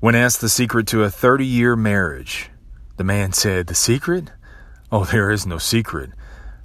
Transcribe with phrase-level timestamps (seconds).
[0.00, 2.50] When asked the secret to a 30 year marriage,
[2.98, 4.30] the man said, The secret?
[4.92, 6.10] Oh, there is no secret.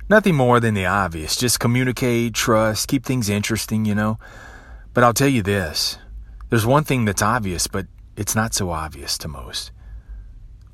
[0.08, 1.36] Nothing more than the obvious.
[1.36, 4.20] Just communicate, trust, keep things interesting, you know.
[4.94, 5.98] But I'll tell you this
[6.50, 9.72] there's one thing that's obvious, but it's not so obvious to most.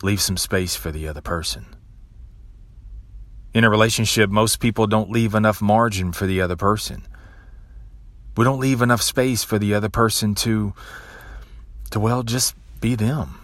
[0.03, 1.65] Leave some space for the other person.
[3.53, 7.07] In a relationship, most people don't leave enough margin for the other person.
[8.35, 10.73] We don't leave enough space for the other person to,
[11.89, 13.35] to well, just be them.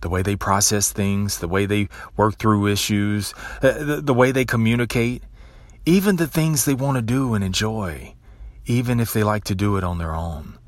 [0.00, 4.32] The way they process things, the way they work through issues, uh, the, the way
[4.32, 5.22] they communicate,
[5.86, 8.14] even the things they want to do and enjoy,
[8.66, 10.58] even if they like to do it on their own.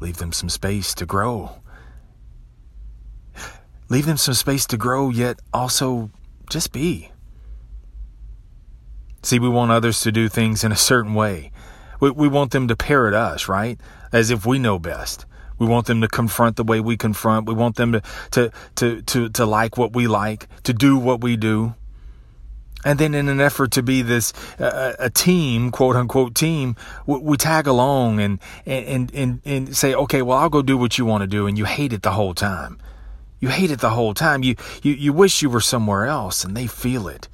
[0.00, 1.60] Leave them some space to grow.
[3.88, 6.10] Leave them some space to grow, yet also
[6.50, 7.10] just be.
[9.22, 11.50] See, we want others to do things in a certain way.
[12.00, 13.80] We, we want them to parrot us, right?
[14.12, 15.26] As if we know best.
[15.58, 17.48] We want them to confront the way we confront.
[17.48, 18.02] We want them to,
[18.32, 21.74] to, to, to, to like what we like, to do what we do.
[22.84, 27.18] And then, in an effort to be this uh, a team, quote unquote team, we,
[27.18, 31.04] we tag along and, and and and say, okay, well, I'll go do what you
[31.04, 32.78] want to do, and you hate it the whole time.
[33.40, 34.44] You hate it the whole time.
[34.44, 34.54] You
[34.84, 37.28] you you wish you were somewhere else, and they feel it,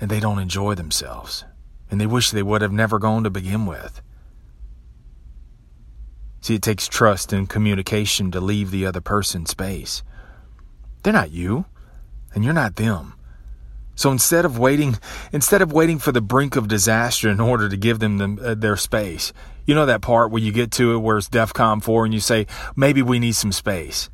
[0.00, 1.44] and they don't enjoy themselves,
[1.90, 4.00] and they wish they would have never gone to begin with.
[6.40, 10.02] See, it takes trust and communication to leave the other person space.
[11.02, 11.66] They're not you,
[12.34, 13.14] and you're not them.
[13.94, 14.96] So instead of waiting,
[15.32, 18.54] instead of waiting for the brink of disaster in order to give them, them uh,
[18.54, 19.32] their space,
[19.66, 22.20] you know that part where you get to it where it's DEFCON 4 and you
[22.20, 24.08] say, maybe we need some space.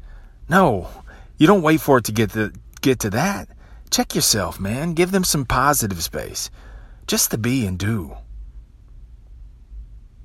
[0.48, 0.88] No,
[1.36, 3.48] you don't wait for it to get to, get to that.
[3.90, 4.94] Check yourself, man.
[4.94, 6.50] Give them some positive space.
[7.06, 8.16] Just to be and do.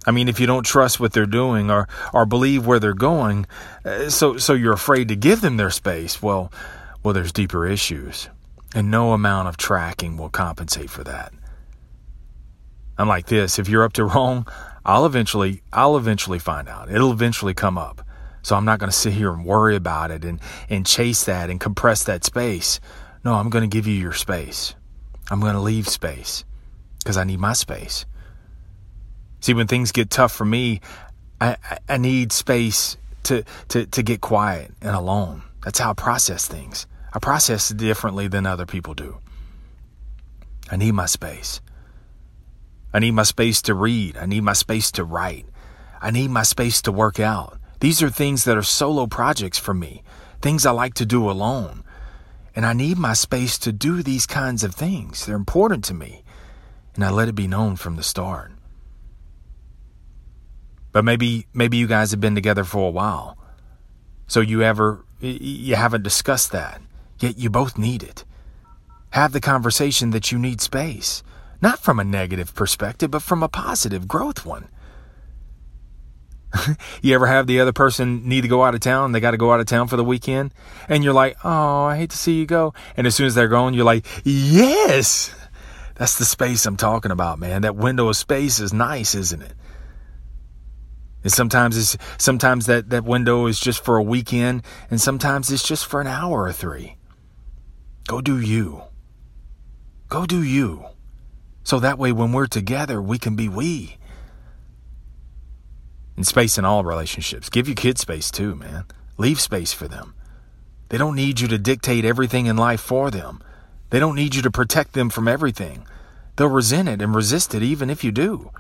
[0.06, 3.46] I mean, if you don't trust what they're doing or, or believe where they're going,
[3.84, 6.52] uh, so, so you're afraid to give them their space, well,
[7.04, 8.30] well, there's deeper issues.
[8.74, 11.34] And no amount of tracking will compensate for that.
[12.98, 14.48] I'm like this, if you're up to wrong,
[14.86, 16.92] I'll eventually I'll eventually find out.
[16.92, 18.06] It'll eventually come up.
[18.42, 21.50] So I'm not going to sit here and worry about it and, and chase that
[21.50, 22.80] and compress that space.
[23.24, 24.76] No, I'm going to give you your space.
[25.30, 26.46] I'm going to leave space
[27.00, 28.06] because I need my space.
[29.42, 30.82] See, when things get tough for me,
[31.40, 31.58] I,
[31.88, 35.44] I need space to, to, to get quiet and alone.
[35.64, 36.88] That's how I process things.
[37.14, 39.18] I process differently than other people do.
[40.72, 41.62] I need my space.
[42.94, 44.18] I need my space to read.
[44.18, 45.46] I need my space to write.
[46.02, 47.58] I need my space to work out.
[47.80, 50.04] These are things that are solo projects for me,
[50.42, 51.84] things I like to do alone.
[52.56, 55.26] And I need my space to do these kinds of things.
[55.26, 56.24] They're important to me.
[56.96, 58.52] And I let it be known from the start.
[60.92, 63.38] But maybe maybe you guys have been together for a while.
[64.28, 66.82] So you ever you haven't discussed that.
[67.20, 68.24] Yet you both need it.
[69.12, 71.24] Have the conversation that you need space,
[71.62, 74.70] not from a negative perspective, but from a positive growth one.
[77.02, 79.12] you ever have the other person need to go out of town?
[79.12, 80.54] They got to go out of town for the weekend.
[80.88, 82.74] And you're like, oh, I hate to see you go.
[82.98, 85.34] And as soon as they're gone, you're like, yes.
[85.96, 87.64] That's the space I'm talking about, man.
[87.64, 89.54] That window of space is nice, isn't it?
[91.24, 95.68] And sometimes it's sometimes that, that window is just for a weekend, and sometimes it's
[95.68, 96.96] just for an hour or three.
[98.08, 98.84] Go do you.
[100.08, 100.86] Go do you.
[101.64, 103.98] So that way when we're together, we can be we.
[106.16, 107.50] And space in all relationships.
[107.50, 108.86] Give your kids space too, man.
[109.18, 110.16] Leave space for them.
[110.90, 113.44] They don't need you to dictate everything in life for them.
[113.92, 115.86] They don't need you to protect them from everything.
[116.36, 118.52] They'll resent it and resist it even if you do.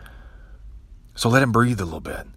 [1.15, 2.27] So let them breathe a little bit.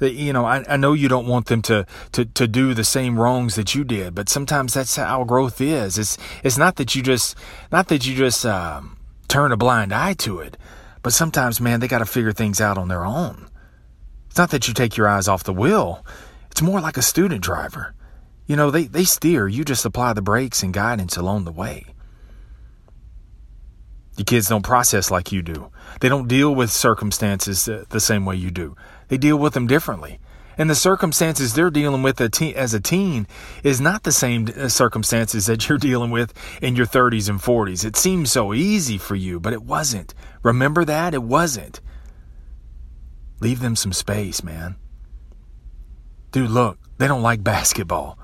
[0.00, 3.18] You know, I, I know you don't want them to, to, to do the same
[3.18, 5.98] wrongs that you did, but sometimes that's how growth is.
[5.98, 7.36] It's, it's not that you just,
[7.70, 8.98] not that you just, um,
[9.28, 10.56] turn a blind eye to it,
[11.02, 13.48] but sometimes, man, they got to figure things out on their own.
[14.28, 16.04] It's not that you take your eyes off the wheel.
[16.50, 17.94] It's more like a student driver.
[18.46, 21.86] You know, they, they steer, you just apply the brakes and guidance along the way.
[24.16, 25.70] Your kids don't process like you do.
[26.00, 28.76] They don't deal with circumstances the same way you do.
[29.08, 30.18] They deal with them differently.
[30.58, 33.26] And the circumstances they're dealing with as a teen
[33.62, 36.32] is not the same uh, circumstances that you're dealing with
[36.62, 37.84] in your 30s and 40s.
[37.84, 40.14] It seems so easy for you, but it wasn't.
[40.42, 41.12] Remember that?
[41.12, 41.80] It wasn't.
[43.40, 44.76] Leave them some space, man.
[46.32, 48.18] Dude, look, they don't like basketball.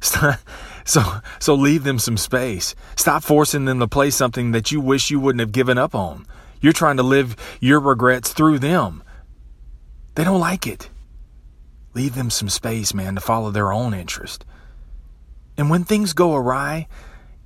[0.84, 1.00] So,
[1.38, 2.74] so leave them some space.
[2.96, 6.26] Stop forcing them to play something that you wish you wouldn't have given up on.
[6.60, 9.02] You're trying to live your regrets through them.
[10.14, 10.90] They don't like it.
[11.94, 14.44] Leave them some space, man, to follow their own interest.
[15.56, 16.88] And when things go awry,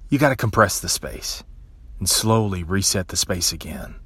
[0.09, 1.43] you got to compress the space
[1.99, 3.97] and slowly reset the space again.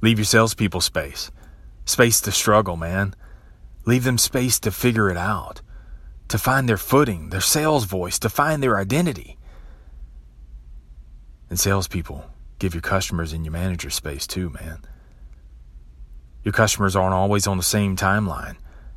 [0.00, 1.30] Leave your salespeople space.
[1.84, 3.14] Space to struggle, man.
[3.84, 5.60] Leave them space to figure it out,
[6.28, 9.36] to find their footing, their sales voice, to find their identity.
[11.50, 12.24] And salespeople,
[12.58, 14.78] give your customers and your manager space too, man.
[16.44, 18.56] Your customers aren't always on the same timeline.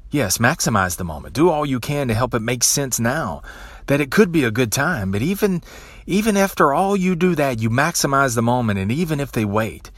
[0.10, 1.34] Yes, maximize the moment.
[1.34, 3.42] Do all you can to help it make sense now
[3.88, 5.62] that it could be a good time, but even
[6.06, 9.92] even after all you do that, you maximize the moment and even if they wait,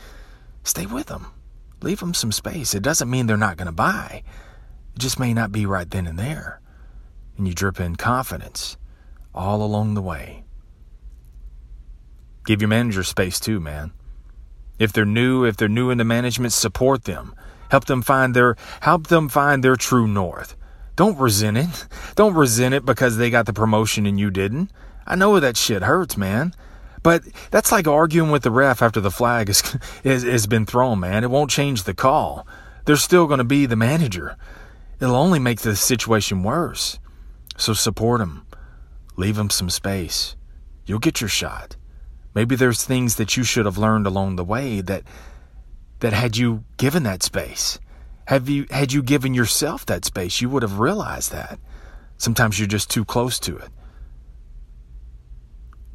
[0.64, 1.28] stay with them.
[1.82, 2.74] Leave them some space.
[2.74, 4.24] It doesn't mean they're not going to buy.
[4.96, 6.60] It just may not be right then and there.
[7.38, 8.78] And you drip in confidence
[9.36, 10.44] all along the way.
[12.46, 13.92] Give your manager space too, man.
[14.80, 17.34] If they're new, if they're new into management, support them.
[17.70, 20.56] Help them find their help them find their true north.
[20.96, 21.88] Don't resent it.
[22.16, 24.72] Don't resent it because they got the promotion and you didn't.
[25.06, 26.54] I know that shit hurts, man.
[27.04, 31.00] But that's like arguing with the ref after the flag is, is, has been thrown,
[31.00, 31.24] man.
[31.24, 32.46] It won't change the call.
[32.86, 34.36] They're still going to be the manager.
[35.00, 37.00] It'll only make the situation worse.
[37.56, 38.46] So support them.
[39.16, 40.36] Leave them some space.
[40.86, 41.76] You'll get your shot.
[42.34, 45.04] Maybe there's things that you should have learned along the way that
[46.00, 47.80] that had you given that space,
[48.28, 51.60] have you had you given yourself that space, you would have realized that.
[52.18, 53.70] Sometimes you're just too close to it.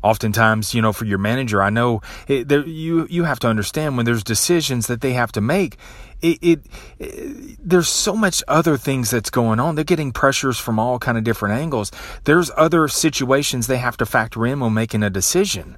[0.03, 3.97] Oftentimes, you know, for your manager, I know it, there, you you have to understand
[3.97, 5.77] when there's decisions that they have to make.
[6.21, 6.67] It, it,
[6.99, 9.77] it, there's so much other things that's going on.
[9.77, 11.93] They're getting pressures from all kind of different angles.
[12.25, 15.77] There's other situations they have to factor in when making a decision.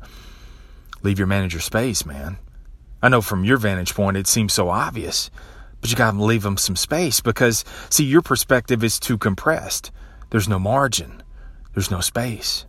[1.04, 2.38] Leave your manager space, man.
[3.02, 5.30] I know from your vantage point it seems so obvious,
[5.82, 9.92] but you got to leave them some space because, see, your perspective is too compressed.
[10.30, 11.22] There's no margin,
[11.74, 12.64] there's no space.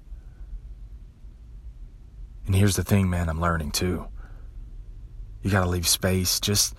[2.45, 4.05] And here's the thing, man, I'm learning too.
[5.41, 6.75] You got to leave space just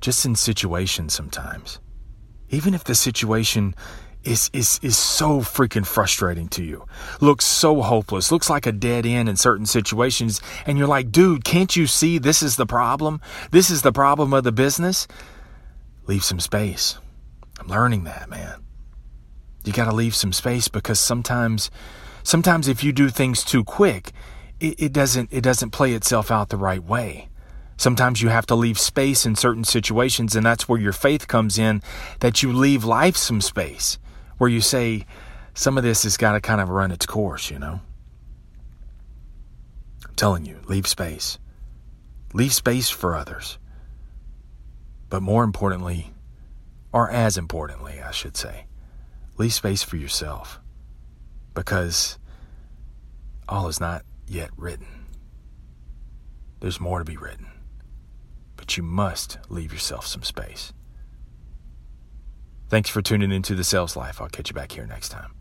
[0.00, 1.78] just in situations sometimes.
[2.50, 3.76] Even if the situation
[4.26, 6.84] is is is so freaking frustrating to you.
[7.20, 8.32] Looks so hopeless.
[8.32, 12.18] Looks like a dead end in certain situations and you're like, "Dude, can't you see
[12.18, 13.20] this is the problem?
[13.52, 15.06] This is the problem of the business?"
[16.06, 16.98] Leave some space.
[17.58, 18.62] I'm learning that, man.
[19.64, 21.70] You got to leave some space because sometimes
[22.22, 24.12] sometimes if you do things too quick,
[24.60, 27.28] it, it doesn't it doesn't play itself out the right way.
[27.78, 31.58] Sometimes you have to leave space in certain situations, and that's where your faith comes
[31.58, 31.82] in,
[32.20, 33.98] that you leave life some space
[34.38, 35.06] where you say
[35.54, 37.80] some of this has got to kind of run its course, you know?
[40.06, 41.38] I'm telling you, leave space.
[42.34, 43.58] Leave space for others.
[45.08, 46.12] But more importantly,
[46.92, 48.66] or as importantly, I should say,
[49.38, 50.60] leave space for yourself.
[51.54, 52.18] Because
[53.48, 55.06] all is not yet written.
[56.60, 57.46] There's more to be written.
[58.56, 60.72] But you must leave yourself some space.
[62.68, 64.20] Thanks for tuning into the sales life.
[64.20, 65.32] I'll catch you back here next time.